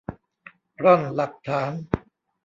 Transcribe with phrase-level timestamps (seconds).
[0.83, 1.71] ร่อนหลักฐาน